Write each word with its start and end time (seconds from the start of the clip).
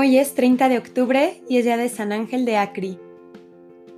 Hoy 0.00 0.16
es 0.16 0.36
30 0.36 0.68
de 0.68 0.78
octubre 0.78 1.42
y 1.48 1.56
es 1.56 1.64
día 1.64 1.76
de 1.76 1.88
San 1.88 2.12
Ángel 2.12 2.44
de 2.44 2.56
Acri. 2.56 3.00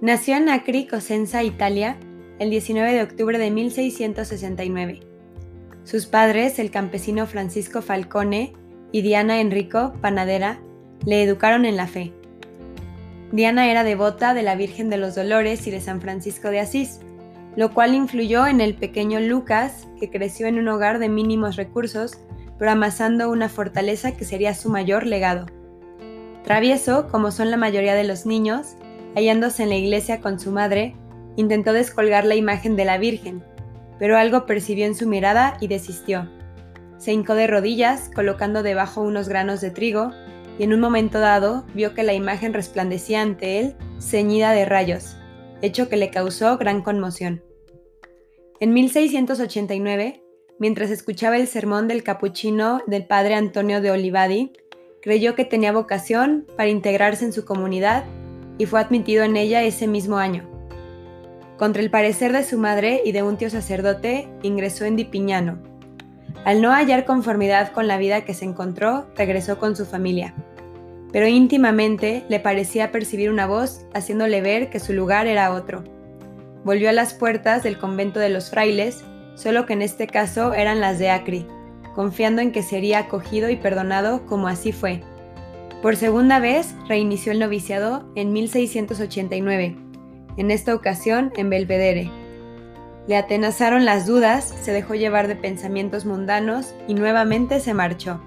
Nació 0.00 0.34
en 0.38 0.48
Acri, 0.48 0.86
Cosenza, 0.86 1.42
Italia, 1.42 1.98
el 2.38 2.48
19 2.48 2.94
de 2.94 3.02
octubre 3.02 3.36
de 3.36 3.50
1669. 3.50 5.00
Sus 5.84 6.06
padres, 6.06 6.58
el 6.58 6.70
campesino 6.70 7.26
Francisco 7.26 7.82
Falcone 7.82 8.54
y 8.92 9.02
Diana 9.02 9.42
Enrico, 9.42 9.92
panadera, 10.00 10.62
le 11.04 11.22
educaron 11.22 11.66
en 11.66 11.76
la 11.76 11.86
fe. 11.86 12.14
Diana 13.30 13.70
era 13.70 13.84
devota 13.84 14.32
de 14.32 14.42
la 14.42 14.54
Virgen 14.54 14.88
de 14.88 14.96
los 14.96 15.14
Dolores 15.14 15.66
y 15.66 15.70
de 15.70 15.82
San 15.82 16.00
Francisco 16.00 16.48
de 16.48 16.60
Asís, 16.60 17.00
lo 17.56 17.74
cual 17.74 17.94
influyó 17.94 18.46
en 18.46 18.62
el 18.62 18.72
pequeño 18.72 19.20
Lucas, 19.20 19.86
que 20.00 20.08
creció 20.08 20.46
en 20.46 20.58
un 20.58 20.68
hogar 20.68 20.98
de 20.98 21.10
mínimos 21.10 21.56
recursos, 21.56 22.16
pero 22.58 22.70
amasando 22.70 23.28
una 23.28 23.50
fortaleza 23.50 24.16
que 24.16 24.24
sería 24.24 24.54
su 24.54 24.70
mayor 24.70 25.06
legado. 25.06 25.59
Travieso, 26.44 27.08
como 27.08 27.30
son 27.30 27.50
la 27.50 27.56
mayoría 27.56 27.94
de 27.94 28.04
los 28.04 28.26
niños, 28.26 28.76
hallándose 29.14 29.62
en 29.62 29.68
la 29.68 29.76
iglesia 29.76 30.20
con 30.20 30.40
su 30.40 30.50
madre, 30.50 30.94
intentó 31.36 31.72
descolgar 31.72 32.24
la 32.24 32.34
imagen 32.34 32.76
de 32.76 32.84
la 32.84 32.98
Virgen, 32.98 33.42
pero 33.98 34.16
algo 34.16 34.46
percibió 34.46 34.86
en 34.86 34.94
su 34.94 35.06
mirada 35.06 35.56
y 35.60 35.68
desistió. 35.68 36.28
Se 36.98 37.12
hincó 37.12 37.34
de 37.34 37.46
rodillas, 37.46 38.10
colocando 38.14 38.62
debajo 38.62 39.00
unos 39.02 39.28
granos 39.28 39.60
de 39.60 39.70
trigo, 39.70 40.10
y 40.58 40.64
en 40.64 40.74
un 40.74 40.80
momento 40.80 41.20
dado 41.20 41.64
vio 41.74 41.94
que 41.94 42.02
la 42.02 42.12
imagen 42.12 42.52
resplandecía 42.52 43.22
ante 43.22 43.58
él, 43.58 43.76
ceñida 43.98 44.52
de 44.52 44.64
rayos, 44.64 45.16
hecho 45.62 45.88
que 45.88 45.96
le 45.96 46.10
causó 46.10 46.58
gran 46.58 46.82
conmoción. 46.82 47.42
En 48.60 48.74
1689, 48.74 50.22
mientras 50.58 50.90
escuchaba 50.90 51.38
el 51.38 51.46
sermón 51.46 51.88
del 51.88 52.02
capuchino 52.02 52.82
del 52.86 53.06
padre 53.06 53.34
Antonio 53.34 53.80
de 53.80 53.90
Olivadi, 53.90 54.52
creyó 55.02 55.34
que 55.34 55.44
tenía 55.44 55.72
vocación 55.72 56.46
para 56.56 56.68
integrarse 56.68 57.24
en 57.24 57.32
su 57.32 57.44
comunidad 57.44 58.04
y 58.58 58.66
fue 58.66 58.80
admitido 58.80 59.24
en 59.24 59.36
ella 59.36 59.62
ese 59.62 59.86
mismo 59.86 60.18
año. 60.18 60.48
Contra 61.56 61.82
el 61.82 61.90
parecer 61.90 62.32
de 62.32 62.44
su 62.44 62.58
madre 62.58 63.02
y 63.04 63.12
de 63.12 63.22
un 63.22 63.36
tío 63.36 63.50
sacerdote, 63.50 64.28
ingresó 64.42 64.84
en 64.84 64.96
Dipiñano. 64.96 65.58
Al 66.44 66.62
no 66.62 66.70
hallar 66.70 67.04
conformidad 67.04 67.72
con 67.72 67.86
la 67.86 67.98
vida 67.98 68.24
que 68.24 68.34
se 68.34 68.44
encontró, 68.44 69.06
regresó 69.16 69.58
con 69.58 69.76
su 69.76 69.84
familia. 69.84 70.34
Pero 71.12 71.26
íntimamente 71.26 72.24
le 72.28 72.40
parecía 72.40 72.92
percibir 72.92 73.30
una 73.30 73.46
voz 73.46 73.86
haciéndole 73.92 74.40
ver 74.40 74.70
que 74.70 74.80
su 74.80 74.92
lugar 74.92 75.26
era 75.26 75.52
otro. 75.52 75.84
Volvió 76.64 76.88
a 76.88 76.92
las 76.92 77.14
puertas 77.14 77.62
del 77.62 77.78
convento 77.78 78.20
de 78.20 78.30
los 78.30 78.50
frailes 78.50 79.04
solo 79.34 79.64
que 79.64 79.72
en 79.72 79.82
este 79.82 80.06
caso 80.06 80.52
eran 80.52 80.80
las 80.80 80.98
de 80.98 81.10
Acri, 81.10 81.46
confiando 81.94 82.42
en 82.42 82.52
que 82.52 82.62
sería 82.62 82.98
acogido 83.00 83.50
y 83.50 83.56
perdonado 83.56 84.26
como 84.26 84.48
así 84.48 84.72
fue. 84.72 85.02
Por 85.82 85.96
segunda 85.96 86.40
vez 86.40 86.74
reinició 86.88 87.32
el 87.32 87.38
noviciado 87.38 88.10
en 88.14 88.32
1689, 88.32 89.76
en 90.36 90.50
esta 90.50 90.74
ocasión 90.74 91.32
en 91.36 91.50
Belvedere. 91.50 92.10
Le 93.06 93.16
atenazaron 93.16 93.84
las 93.84 94.06
dudas, 94.06 94.54
se 94.60 94.72
dejó 94.72 94.94
llevar 94.94 95.26
de 95.26 95.36
pensamientos 95.36 96.04
mundanos 96.04 96.74
y 96.86 96.94
nuevamente 96.94 97.60
se 97.60 97.74
marchó. 97.74 98.20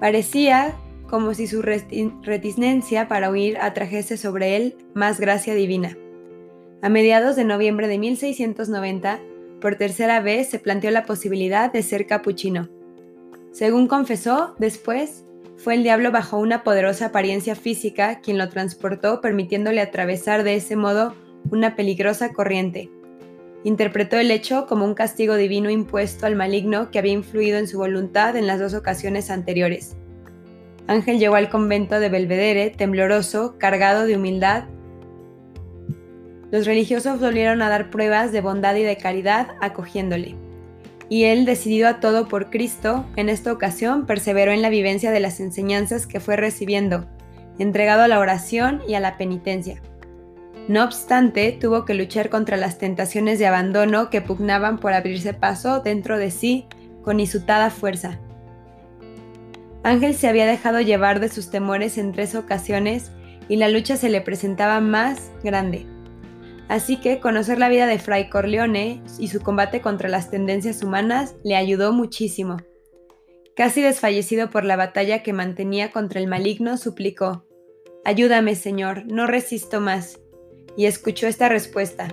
Parecía 0.00 0.74
como 1.08 1.34
si 1.34 1.46
su 1.46 1.62
reticencia 1.62 3.06
para 3.06 3.30
huir 3.30 3.58
atrajese 3.58 4.16
sobre 4.16 4.56
él 4.56 4.76
más 4.94 5.20
gracia 5.20 5.54
divina. 5.54 5.96
A 6.82 6.88
mediados 6.88 7.36
de 7.36 7.44
noviembre 7.44 7.86
de 7.86 7.98
1690, 7.98 9.20
por 9.60 9.76
tercera 9.76 10.20
vez 10.20 10.48
se 10.48 10.58
planteó 10.58 10.90
la 10.90 11.04
posibilidad 11.04 11.72
de 11.72 11.82
ser 11.82 12.06
capuchino. 12.06 12.68
Según 13.52 13.86
confesó, 13.86 14.54
después, 14.58 15.24
fue 15.56 15.74
el 15.74 15.82
diablo 15.82 16.10
bajo 16.10 16.38
una 16.38 16.64
poderosa 16.64 17.06
apariencia 17.06 17.54
física 17.54 18.20
quien 18.20 18.38
lo 18.38 18.48
transportó 18.48 19.20
permitiéndole 19.20 19.80
atravesar 19.80 20.42
de 20.42 20.56
ese 20.56 20.76
modo 20.76 21.14
una 21.50 21.76
peligrosa 21.76 22.32
corriente. 22.32 22.90
Interpretó 23.62 24.18
el 24.18 24.30
hecho 24.30 24.66
como 24.66 24.84
un 24.84 24.94
castigo 24.94 25.36
divino 25.36 25.70
impuesto 25.70 26.26
al 26.26 26.36
maligno 26.36 26.90
que 26.90 26.98
había 26.98 27.12
influido 27.12 27.58
en 27.58 27.68
su 27.68 27.78
voluntad 27.78 28.36
en 28.36 28.46
las 28.46 28.60
dos 28.60 28.74
ocasiones 28.74 29.30
anteriores. 29.30 29.96
Ángel 30.86 31.18
llegó 31.18 31.36
al 31.36 31.48
convento 31.48 31.98
de 31.98 32.10
Belvedere, 32.10 32.70
tembloroso, 32.70 33.56
cargado 33.58 34.06
de 34.06 34.16
humildad 34.16 34.64
los 36.54 36.66
religiosos 36.66 37.18
volvieron 37.18 37.62
a 37.62 37.68
dar 37.68 37.90
pruebas 37.90 38.30
de 38.30 38.40
bondad 38.40 38.76
y 38.76 38.84
de 38.84 38.96
caridad 38.96 39.56
acogiéndole. 39.60 40.36
Y 41.08 41.24
él, 41.24 41.46
decidido 41.46 41.88
a 41.88 41.98
todo 41.98 42.28
por 42.28 42.48
Cristo, 42.48 43.04
en 43.16 43.28
esta 43.28 43.52
ocasión 43.52 44.06
perseveró 44.06 44.52
en 44.52 44.62
la 44.62 44.68
vivencia 44.68 45.10
de 45.10 45.18
las 45.18 45.40
enseñanzas 45.40 46.06
que 46.06 46.20
fue 46.20 46.36
recibiendo, 46.36 47.06
entregado 47.58 48.02
a 48.02 48.08
la 48.08 48.20
oración 48.20 48.82
y 48.86 48.94
a 48.94 49.00
la 49.00 49.16
penitencia. 49.16 49.82
No 50.68 50.84
obstante, 50.84 51.50
tuvo 51.60 51.84
que 51.84 51.94
luchar 51.94 52.30
contra 52.30 52.56
las 52.56 52.78
tentaciones 52.78 53.40
de 53.40 53.48
abandono 53.48 54.08
que 54.08 54.20
pugnaban 54.20 54.78
por 54.78 54.92
abrirse 54.92 55.34
paso 55.34 55.80
dentro 55.80 56.18
de 56.18 56.30
sí 56.30 56.68
con 57.02 57.18
isutada 57.18 57.70
fuerza. 57.70 58.20
Ángel 59.82 60.14
se 60.14 60.28
había 60.28 60.46
dejado 60.46 60.80
llevar 60.80 61.18
de 61.18 61.30
sus 61.30 61.50
temores 61.50 61.98
en 61.98 62.12
tres 62.12 62.36
ocasiones 62.36 63.10
y 63.48 63.56
la 63.56 63.68
lucha 63.68 63.96
se 63.96 64.08
le 64.08 64.20
presentaba 64.20 64.80
más 64.80 65.32
grande. 65.42 65.92
Así 66.68 66.96
que 66.96 67.20
conocer 67.20 67.58
la 67.58 67.68
vida 67.68 67.86
de 67.86 67.98
Fray 67.98 68.30
Corleone 68.30 69.02
y 69.18 69.28
su 69.28 69.40
combate 69.40 69.80
contra 69.80 70.08
las 70.08 70.30
tendencias 70.30 70.82
humanas 70.82 71.36
le 71.44 71.56
ayudó 71.56 71.92
muchísimo. 71.92 72.56
Casi 73.54 73.82
desfallecido 73.82 74.50
por 74.50 74.64
la 74.64 74.76
batalla 74.76 75.22
que 75.22 75.32
mantenía 75.32 75.92
contra 75.92 76.20
el 76.20 76.26
maligno, 76.26 76.76
suplicó, 76.76 77.46
Ayúdame, 78.04 78.54
Señor, 78.54 79.04
no 79.06 79.26
resisto 79.26 79.80
más. 79.80 80.20
Y 80.76 80.86
escuchó 80.86 81.26
esta 81.26 81.48
respuesta, 81.48 82.08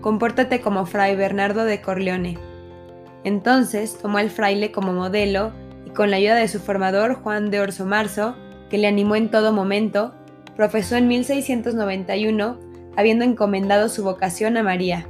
Compórtate 0.00 0.60
como 0.60 0.86
Fray 0.86 1.16
Bernardo 1.16 1.64
de 1.64 1.80
Corleone. 1.80 2.38
Entonces 3.24 3.98
tomó 4.00 4.18
al 4.18 4.30
fraile 4.30 4.70
como 4.70 4.92
modelo 4.92 5.52
y 5.86 5.90
con 5.90 6.10
la 6.10 6.16
ayuda 6.16 6.36
de 6.36 6.48
su 6.48 6.60
formador 6.60 7.14
Juan 7.14 7.50
de 7.50 7.60
Orso 7.60 7.86
Marzo, 7.86 8.36
que 8.70 8.78
le 8.78 8.86
animó 8.86 9.16
en 9.16 9.30
todo 9.30 9.52
momento, 9.52 10.14
profesó 10.56 10.96
en 10.96 11.08
1691 11.08 12.73
habiendo 12.96 13.24
encomendado 13.24 13.88
su 13.88 14.02
vocación 14.04 14.56
a 14.56 14.62
María. 14.62 15.06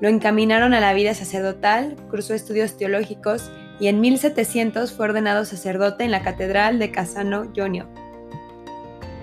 Lo 0.00 0.08
encaminaron 0.08 0.74
a 0.74 0.80
la 0.80 0.92
vida 0.92 1.14
sacerdotal, 1.14 1.96
cursó 2.10 2.34
estudios 2.34 2.76
teológicos 2.76 3.50
y 3.80 3.88
en 3.88 4.00
1700 4.00 4.92
fue 4.92 5.06
ordenado 5.06 5.44
sacerdote 5.44 6.04
en 6.04 6.10
la 6.10 6.22
Catedral 6.22 6.78
de 6.78 6.90
Casano 6.90 7.50
Jonio. 7.54 7.86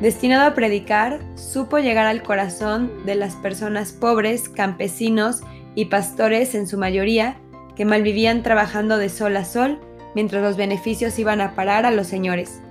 Destinado 0.01 0.47
a 0.47 0.53
predicar, 0.53 1.19
supo 1.35 1.77
llegar 1.77 2.07
al 2.07 2.23
corazón 2.23 3.05
de 3.05 3.15
las 3.15 3.35
personas 3.35 3.91
pobres, 3.91 4.49
campesinos 4.49 5.41
y 5.75 5.85
pastores 5.85 6.55
en 6.55 6.67
su 6.67 6.77
mayoría, 6.77 7.37
que 7.75 7.85
malvivían 7.85 8.43
trabajando 8.43 8.97
de 8.97 9.09
sol 9.09 9.37
a 9.37 9.45
sol 9.45 9.79
mientras 10.15 10.43
los 10.43 10.57
beneficios 10.57 11.17
iban 11.19 11.41
a 11.41 11.55
parar 11.55 11.85
a 11.85 11.91
los 11.91 12.07
señores. 12.07 12.61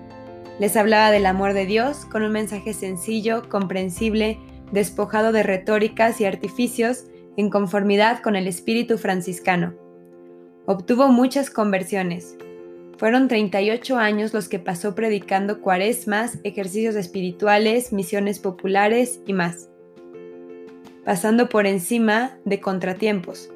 Les 0.58 0.76
hablaba 0.76 1.10
del 1.10 1.26
amor 1.26 1.54
de 1.54 1.66
Dios 1.66 2.04
con 2.04 2.22
un 2.22 2.32
mensaje 2.32 2.74
sencillo, 2.74 3.48
comprensible 3.48 4.38
despojado 4.72 5.30
de 5.30 5.42
retóricas 5.42 6.20
y 6.20 6.24
artificios 6.24 7.04
en 7.36 7.50
conformidad 7.50 8.20
con 8.20 8.36
el 8.36 8.46
espíritu 8.46 8.98
franciscano. 8.98 9.74
Obtuvo 10.66 11.08
muchas 11.08 11.50
conversiones. 11.50 12.36
Fueron 12.98 13.28
38 13.28 13.96
años 13.96 14.32
los 14.32 14.48
que 14.48 14.58
pasó 14.58 14.94
predicando 14.94 15.60
cuaresmas, 15.60 16.38
ejercicios 16.44 16.94
espirituales, 16.94 17.92
misiones 17.92 18.38
populares 18.38 19.20
y 19.26 19.32
más, 19.32 19.68
pasando 21.04 21.48
por 21.48 21.66
encima 21.66 22.38
de 22.44 22.60
contratiempos. 22.60 23.50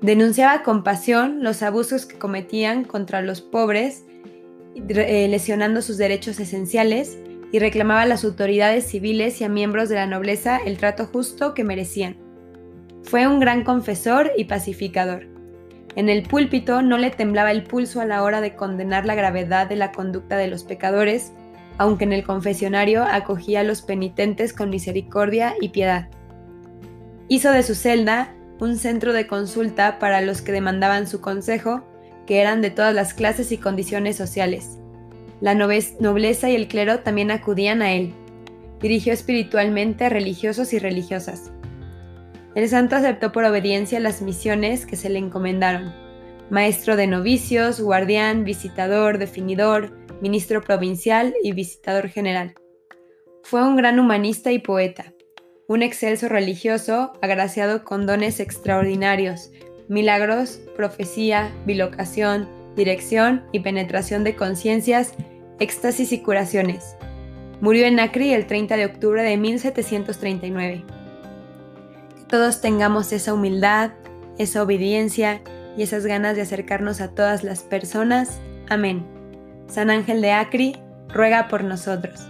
Denunciaba 0.00 0.62
con 0.62 0.82
pasión 0.82 1.42
los 1.42 1.62
abusos 1.62 2.06
que 2.06 2.18
cometían 2.18 2.84
contra 2.84 3.22
los 3.22 3.40
pobres, 3.40 4.04
eh, 4.74 5.26
lesionando 5.28 5.80
sus 5.80 5.96
derechos 5.96 6.38
esenciales 6.40 7.18
y 7.56 7.58
reclamaba 7.58 8.02
a 8.02 8.06
las 8.06 8.22
autoridades 8.22 8.86
civiles 8.86 9.40
y 9.40 9.44
a 9.44 9.48
miembros 9.48 9.88
de 9.88 9.94
la 9.94 10.06
nobleza 10.06 10.58
el 10.66 10.76
trato 10.76 11.06
justo 11.06 11.54
que 11.54 11.64
merecían. 11.64 12.18
Fue 13.02 13.26
un 13.26 13.40
gran 13.40 13.64
confesor 13.64 14.30
y 14.36 14.44
pacificador. 14.44 15.26
En 15.94 16.10
el 16.10 16.24
púlpito 16.24 16.82
no 16.82 16.98
le 16.98 17.10
temblaba 17.10 17.52
el 17.52 17.64
pulso 17.64 18.02
a 18.02 18.04
la 18.04 18.22
hora 18.22 18.42
de 18.42 18.56
condenar 18.56 19.06
la 19.06 19.14
gravedad 19.14 19.66
de 19.70 19.76
la 19.76 19.90
conducta 19.90 20.36
de 20.36 20.48
los 20.48 20.64
pecadores, 20.64 21.32
aunque 21.78 22.04
en 22.04 22.12
el 22.12 22.24
confesionario 22.24 23.04
acogía 23.04 23.60
a 23.60 23.64
los 23.64 23.80
penitentes 23.80 24.52
con 24.52 24.68
misericordia 24.68 25.54
y 25.58 25.70
piedad. 25.70 26.10
Hizo 27.28 27.52
de 27.52 27.62
su 27.62 27.74
celda 27.74 28.34
un 28.60 28.76
centro 28.76 29.14
de 29.14 29.26
consulta 29.26 29.98
para 29.98 30.20
los 30.20 30.42
que 30.42 30.52
demandaban 30.52 31.06
su 31.06 31.22
consejo, 31.22 31.88
que 32.26 32.42
eran 32.42 32.60
de 32.60 32.68
todas 32.68 32.94
las 32.94 33.14
clases 33.14 33.50
y 33.50 33.56
condiciones 33.56 34.14
sociales. 34.14 34.76
La 35.40 35.54
nobleza 35.54 36.48
y 36.50 36.54
el 36.54 36.68
clero 36.68 37.00
también 37.00 37.30
acudían 37.30 37.82
a 37.82 37.92
él. 37.92 38.12
Dirigió 38.80 39.12
espiritualmente 39.12 40.04
a 40.04 40.08
religiosos 40.08 40.72
y 40.72 40.78
religiosas. 40.78 41.50
El 42.54 42.68
santo 42.68 42.96
aceptó 42.96 43.32
por 43.32 43.44
obediencia 43.44 44.00
las 44.00 44.22
misiones 44.22 44.86
que 44.86 44.96
se 44.96 45.10
le 45.10 45.18
encomendaron. 45.18 45.92
Maestro 46.48 46.96
de 46.96 47.06
novicios, 47.06 47.80
guardián, 47.80 48.44
visitador, 48.44 49.18
definidor, 49.18 49.92
ministro 50.22 50.62
provincial 50.62 51.34
y 51.42 51.52
visitador 51.52 52.08
general. 52.08 52.54
Fue 53.42 53.62
un 53.62 53.76
gran 53.76 53.98
humanista 53.98 54.52
y 54.52 54.58
poeta, 54.58 55.12
un 55.68 55.82
excelso 55.82 56.28
religioso 56.28 57.12
agraciado 57.20 57.84
con 57.84 58.06
dones 58.06 58.40
extraordinarios, 58.40 59.50
milagros, 59.88 60.60
profecía, 60.76 61.52
bilocación, 61.66 62.48
dirección 62.76 63.44
y 63.52 63.60
penetración 63.60 64.22
de 64.22 64.36
conciencias, 64.36 65.14
éxtasis 65.58 66.12
y 66.12 66.20
curaciones. 66.20 66.96
Murió 67.60 67.86
en 67.86 67.98
Acri 67.98 68.32
el 68.34 68.46
30 68.46 68.76
de 68.76 68.84
octubre 68.84 69.22
de 69.22 69.36
1739. 69.36 70.84
Que 72.16 72.24
todos 72.28 72.60
tengamos 72.60 73.12
esa 73.12 73.32
humildad, 73.32 73.92
esa 74.38 74.62
obediencia 74.62 75.40
y 75.76 75.82
esas 75.82 76.06
ganas 76.06 76.36
de 76.36 76.42
acercarnos 76.42 77.00
a 77.00 77.08
todas 77.08 77.42
las 77.42 77.62
personas. 77.62 78.40
Amén. 78.68 79.06
San 79.68 79.90
Ángel 79.90 80.20
de 80.20 80.32
Acri, 80.32 80.76
ruega 81.08 81.48
por 81.48 81.64
nosotros. 81.64 82.28